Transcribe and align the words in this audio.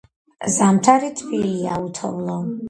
ზამთარი 0.53 1.11
თბილია, 1.19 1.77
უთოვლო. 1.89 2.41